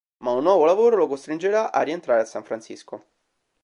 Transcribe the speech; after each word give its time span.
Ma 0.23 0.31
un 0.31 0.41
nuovo 0.41 0.65
lavoro 0.65 0.95
lo 0.95 1.05
costringerà 1.05 1.71
a 1.71 1.83
rientrare 1.83 2.21
a 2.21 2.25
San 2.25 2.43
Francisco. 2.43 3.05